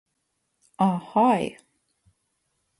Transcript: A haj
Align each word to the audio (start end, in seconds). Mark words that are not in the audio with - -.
A 0.79 0.87
haj 1.09 1.45